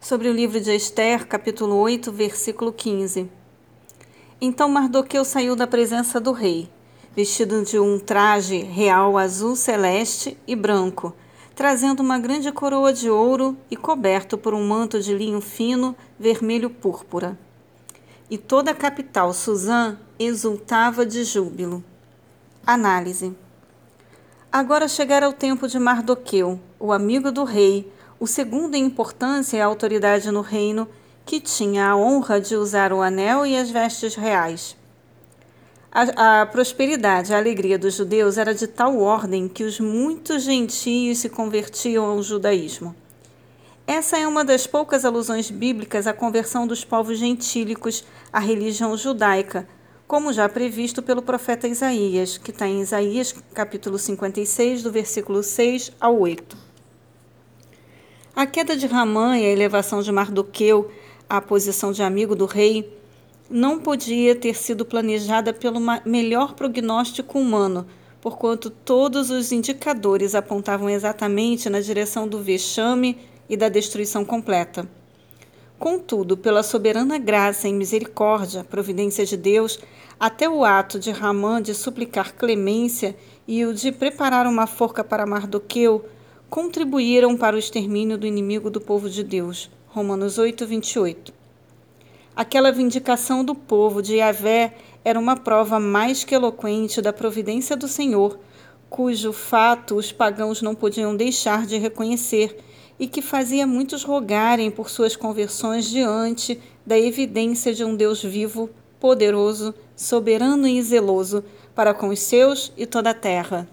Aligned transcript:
sobre 0.00 0.30
o 0.30 0.32
livro 0.32 0.58
de 0.58 0.74
Esther, 0.74 1.26
capítulo 1.26 1.76
8, 1.76 2.10
versículo 2.10 2.72
15. 2.72 3.30
Então 4.40 4.66
Mardoqueu 4.66 5.24
saiu 5.26 5.54
da 5.54 5.66
presença 5.66 6.18
do 6.18 6.32
rei, 6.32 6.70
vestido 7.14 7.62
de 7.62 7.78
um 7.78 7.98
traje 7.98 8.62
real 8.62 9.18
azul 9.18 9.54
celeste 9.54 10.38
e 10.46 10.56
branco, 10.56 11.14
trazendo 11.54 12.00
uma 12.00 12.18
grande 12.18 12.50
coroa 12.50 12.94
de 12.94 13.10
ouro 13.10 13.54
e 13.70 13.76
coberto 13.76 14.38
por 14.38 14.54
um 14.54 14.66
manto 14.66 15.02
de 15.02 15.12
linho 15.12 15.42
fino, 15.42 15.94
vermelho 16.18 16.70
púrpura. 16.70 17.38
E 18.30 18.38
toda 18.38 18.70
a 18.70 18.74
capital, 18.74 19.34
Suzã, 19.34 19.98
exultava 20.18 21.04
de 21.04 21.24
júbilo. 21.24 21.84
Análise. 22.66 23.36
Agora 24.50 24.88
chegara 24.88 25.28
o 25.28 25.32
tempo 25.32 25.68
de 25.68 25.78
Mardoqueu, 25.78 26.58
o 26.78 26.90
amigo 26.90 27.30
do 27.30 27.44
rei, 27.44 27.92
o 28.20 28.26
segundo 28.26 28.74
em 28.74 28.84
importância 28.84 29.56
e 29.56 29.60
autoridade 29.62 30.30
no 30.30 30.42
reino, 30.42 30.86
que 31.24 31.40
tinha 31.40 31.86
a 31.86 31.96
honra 31.96 32.38
de 32.38 32.54
usar 32.54 32.92
o 32.92 33.00
anel 33.00 33.46
e 33.46 33.56
as 33.56 33.70
vestes 33.70 34.14
reais. 34.14 34.76
A, 35.90 36.42
a, 36.42 36.46
prosperidade, 36.46 37.32
a 37.32 37.38
alegria 37.38 37.78
dos 37.78 37.94
judeus 37.94 38.36
era 38.36 38.54
de 38.54 38.66
tal 38.66 39.00
ordem 39.00 39.48
que 39.48 39.64
os 39.64 39.80
muitos 39.80 40.42
gentios 40.42 41.18
se 41.18 41.30
convertiam 41.30 42.04
ao 42.04 42.22
judaísmo. 42.22 42.94
Essa 43.86 44.18
é 44.18 44.26
uma 44.28 44.44
das 44.44 44.66
poucas 44.66 45.04
alusões 45.06 45.50
bíblicas 45.50 46.06
à 46.06 46.12
conversão 46.12 46.66
dos 46.66 46.84
povos 46.84 47.18
gentílicos 47.18 48.04
à 48.30 48.38
religião 48.38 48.96
judaica, 48.96 49.66
como 50.06 50.32
já 50.32 50.48
previsto 50.48 51.02
pelo 51.02 51.22
profeta 51.22 51.66
Isaías, 51.66 52.36
que 52.36 52.50
está 52.50 52.68
em 52.68 52.82
Isaías 52.82 53.34
capítulo 53.54 53.98
56, 53.98 54.82
do 54.82 54.92
versículo 54.92 55.42
6 55.42 55.92
ao 55.98 56.20
8. 56.20 56.69
A 58.40 58.46
queda 58.46 58.74
de 58.74 58.86
Ramã 58.86 59.36
e 59.36 59.44
a 59.44 59.50
elevação 59.50 60.00
de 60.00 60.10
Mardoqueu 60.10 60.90
à 61.28 61.42
posição 61.42 61.92
de 61.92 62.02
amigo 62.02 62.34
do 62.34 62.46
rei 62.46 62.90
não 63.50 63.78
podia 63.78 64.34
ter 64.34 64.56
sido 64.56 64.82
planejada 64.82 65.52
pelo 65.52 65.78
melhor 66.06 66.54
prognóstico 66.54 67.38
humano, 67.38 67.86
porquanto 68.18 68.70
todos 68.70 69.28
os 69.28 69.52
indicadores 69.52 70.34
apontavam 70.34 70.88
exatamente 70.88 71.68
na 71.68 71.80
direção 71.80 72.26
do 72.26 72.38
vexame 72.38 73.18
e 73.46 73.58
da 73.58 73.68
destruição 73.68 74.24
completa. 74.24 74.88
Contudo, 75.78 76.34
pela 76.34 76.62
soberana 76.62 77.18
graça 77.18 77.68
e 77.68 77.74
misericórdia, 77.74 78.64
providência 78.64 79.26
de 79.26 79.36
Deus, 79.36 79.78
até 80.18 80.48
o 80.48 80.64
ato 80.64 80.98
de 80.98 81.10
Ramã 81.10 81.60
de 81.60 81.74
suplicar 81.74 82.34
clemência 82.34 83.14
e 83.46 83.66
o 83.66 83.74
de 83.74 83.92
preparar 83.92 84.46
uma 84.46 84.66
forca 84.66 85.04
para 85.04 85.26
Mardoqueu 85.26 86.06
contribuíram 86.50 87.36
para 87.36 87.54
o 87.54 87.58
extermínio 87.60 88.18
do 88.18 88.26
inimigo 88.26 88.70
do 88.70 88.80
povo 88.80 89.08
de 89.08 89.22
Deus. 89.22 89.70
Romanos 89.86 90.36
8, 90.36 90.66
28. 90.66 91.32
Aquela 92.34 92.72
vindicação 92.72 93.44
do 93.44 93.54
povo 93.54 94.02
de 94.02 94.16
Yahvé 94.16 94.74
era 95.04 95.18
uma 95.18 95.36
prova 95.36 95.78
mais 95.78 96.24
que 96.24 96.34
eloquente 96.34 97.00
da 97.00 97.12
providência 97.12 97.76
do 97.76 97.86
Senhor, 97.86 98.36
cujo 98.88 99.32
fato 99.32 99.94
os 99.94 100.10
pagãos 100.10 100.60
não 100.60 100.74
podiam 100.74 101.14
deixar 101.14 101.66
de 101.66 101.78
reconhecer 101.78 102.58
e 102.98 103.06
que 103.06 103.22
fazia 103.22 103.64
muitos 103.64 104.02
rogarem 104.02 104.72
por 104.72 104.90
suas 104.90 105.14
conversões 105.14 105.88
diante 105.88 106.60
da 106.84 106.98
evidência 106.98 107.72
de 107.72 107.84
um 107.84 107.94
Deus 107.94 108.24
vivo, 108.24 108.68
poderoso, 108.98 109.72
soberano 109.94 110.66
e 110.66 110.82
zeloso 110.82 111.44
para 111.76 111.94
com 111.94 112.08
os 112.08 112.18
seus 112.18 112.72
e 112.76 112.86
toda 112.86 113.10
a 113.10 113.14
terra. 113.14 113.68